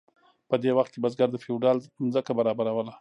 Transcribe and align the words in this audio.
په 0.49 0.55
دې 0.61 0.71
وخت 0.77 0.91
کې 0.91 1.01
بزګر 1.03 1.29
د 1.31 1.37
فیوډال 1.43 1.77
ځمکه 2.11 2.31
برابروله. 2.39 2.93